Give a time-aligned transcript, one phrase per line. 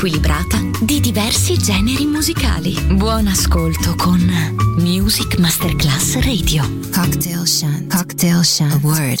[0.00, 2.74] equilibrata di diversi generi musicali.
[2.94, 4.18] Buon ascolto con
[4.78, 6.62] Music Masterclass Radio.
[6.90, 7.94] Cocktail Shant.
[7.94, 8.72] Cocktail Shant.
[8.72, 9.20] A word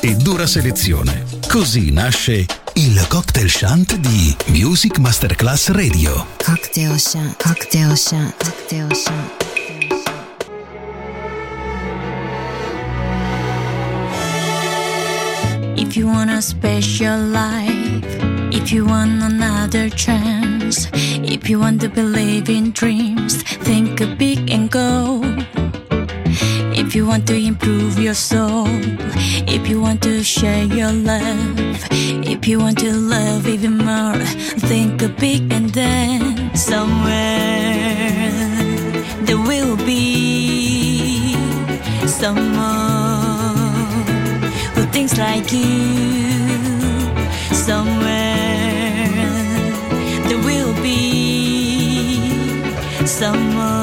[0.00, 1.24] E dura selezione.
[1.48, 6.26] Così nasce il cocktail shant di Music Masterclass Radio.
[6.44, 9.42] Cocktail shant, cocktail shant, cocktail shant.
[15.76, 18.04] If you want a special life,
[18.50, 20.88] if you want another chance,
[21.22, 25.22] if you want to believe in dreams, think big and go.
[26.76, 28.66] If you want to improve your soul,
[29.46, 31.56] if you want to share your love,
[32.26, 34.18] if you want to love even more,
[34.68, 38.30] think big and then somewhere
[39.26, 41.34] there will be
[42.06, 43.54] someone
[44.74, 45.94] who thinks like you.
[47.52, 49.08] Somewhere
[50.28, 50.94] there will be
[53.24, 53.73] chorar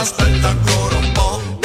[0.00, 1.58] aspetta ancora un po'.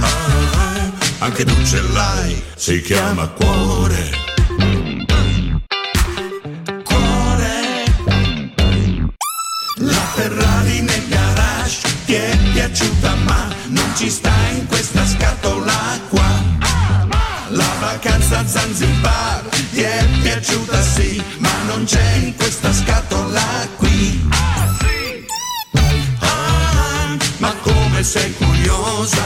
[0.00, 4.10] Ah, anche tu ce l'hai, si chiama cuore.
[6.82, 7.84] Cuore.
[9.76, 16.54] La Ferrari nel garage ti è piaciuta ma non ci sta in questa scatola qua.
[17.50, 23.05] La vacanza a Zanzibar ti è piaciuta sì, ma non c'è in questa scatola
[28.06, 29.24] sei curiosa.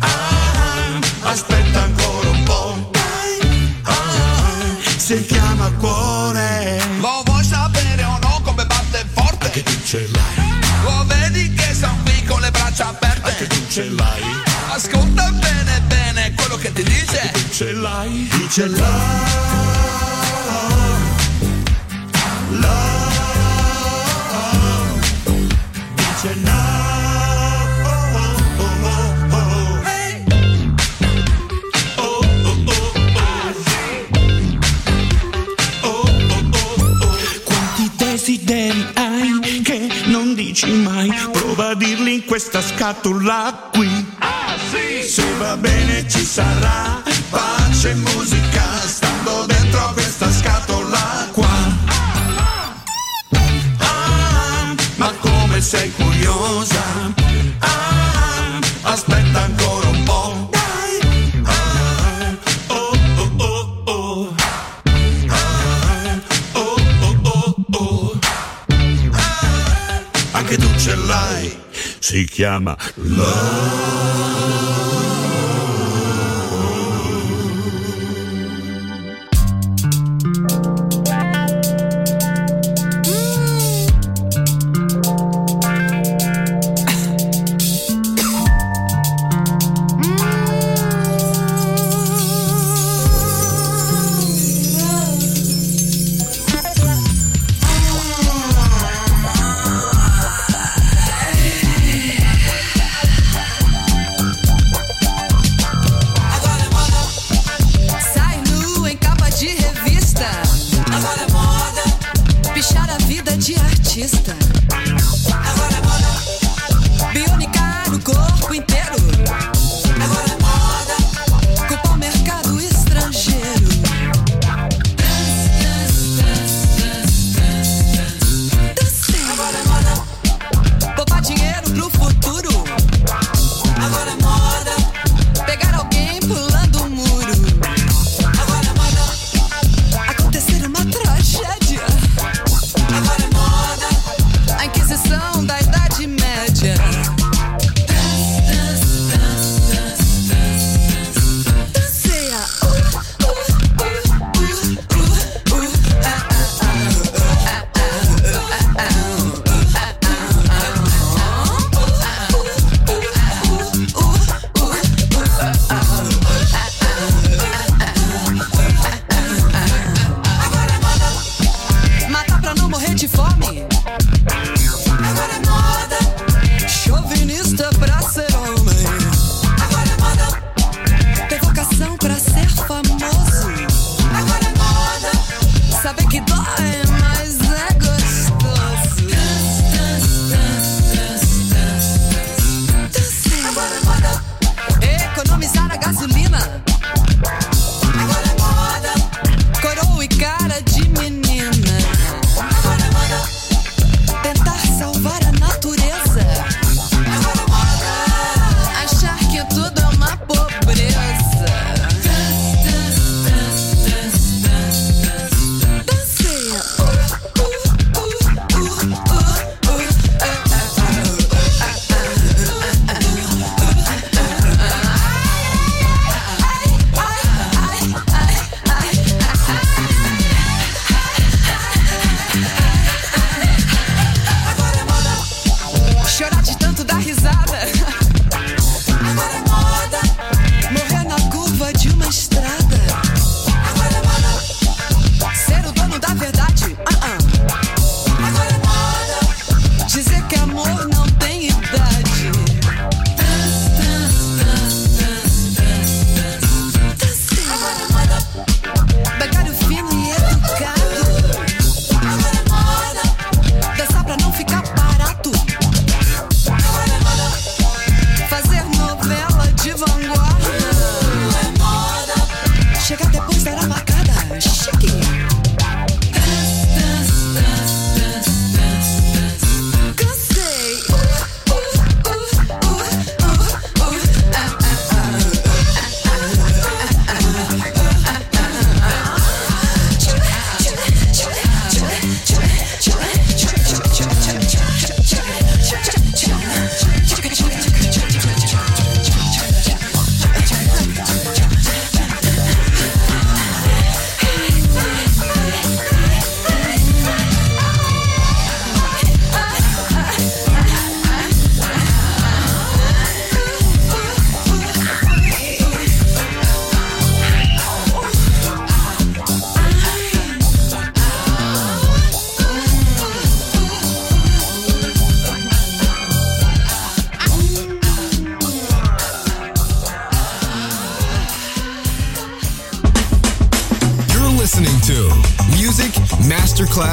[0.00, 2.90] Ah, aspetta ancora un po'.
[3.84, 6.82] Ah, si chiama cuore.
[7.00, 9.48] Lo vuoi sapere o no come batte forte?
[9.48, 10.60] Che tu ce l'hai.
[10.82, 13.34] Lo vedi che sono qui con le braccia aperte?
[13.38, 14.22] Che tu ce l'hai.
[14.68, 17.30] Ascolta bene bene quello che ti dice.
[17.32, 18.28] Che tu ce l'hai.
[18.28, 19.53] Tu ce l'hai.
[42.84, 43.73] a tu lado.
[72.44, 74.03] chama Love.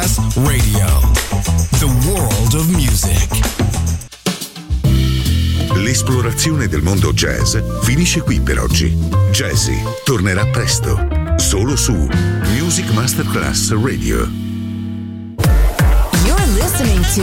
[0.02, 0.88] Masterclass Radio,
[1.78, 3.30] the world of music.
[5.76, 8.90] L'esplorazione del mondo jazz finisce qui per oggi.
[9.32, 11.94] Jazzy tornerà presto, solo su
[12.58, 14.28] Music Masterclass Radio.
[16.26, 17.22] You're listening to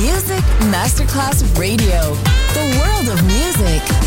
[0.00, 2.16] Music Masterclass Radio,
[2.52, 4.03] the world of music.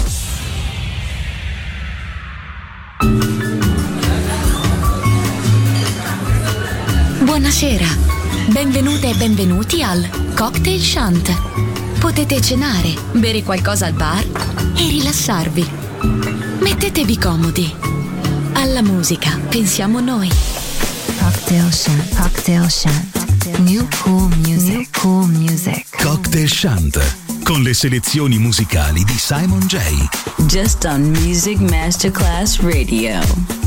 [7.48, 7.88] Buonasera,
[8.50, 11.34] benvenute e benvenuti al Cocktail Shant.
[11.98, 14.22] Potete cenare, bere qualcosa al bar
[14.76, 15.66] e rilassarvi.
[16.60, 17.74] Mettetevi comodi.
[18.52, 20.30] Alla musica pensiamo noi.
[21.20, 22.16] Cocktail Shant.
[22.18, 23.58] Cocktail Shant.
[23.60, 24.74] New cool music.
[24.74, 25.86] New cool music.
[26.04, 29.78] Cocktail Shant con le selezioni musicali di Simon J.
[30.48, 33.66] Just on Music Masterclass Radio.